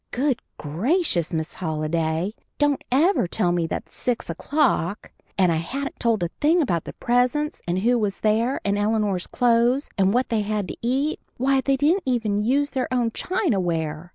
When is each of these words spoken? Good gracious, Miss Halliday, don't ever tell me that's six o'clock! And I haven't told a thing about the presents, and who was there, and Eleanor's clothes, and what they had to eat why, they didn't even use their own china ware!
Good 0.09 0.41
gracious, 0.57 1.31
Miss 1.31 1.53
Halliday, 1.53 2.33
don't 2.57 2.83
ever 2.91 3.27
tell 3.27 3.51
me 3.51 3.67
that's 3.67 3.95
six 3.95 4.31
o'clock! 4.31 5.11
And 5.37 5.51
I 5.51 5.57
haven't 5.57 5.99
told 5.99 6.23
a 6.23 6.29
thing 6.41 6.59
about 6.59 6.85
the 6.85 6.93
presents, 6.93 7.61
and 7.67 7.77
who 7.77 7.99
was 7.99 8.21
there, 8.21 8.59
and 8.65 8.79
Eleanor's 8.79 9.27
clothes, 9.27 9.91
and 9.99 10.11
what 10.11 10.29
they 10.29 10.41
had 10.41 10.67
to 10.69 10.77
eat 10.81 11.19
why, 11.37 11.61
they 11.61 11.77
didn't 11.77 12.01
even 12.07 12.43
use 12.43 12.71
their 12.71 12.91
own 12.91 13.11
china 13.11 13.59
ware! 13.59 14.09